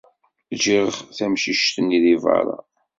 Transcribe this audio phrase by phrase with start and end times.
[0.55, 2.57] Ǧǧiɣ tamcict-nni deg berra.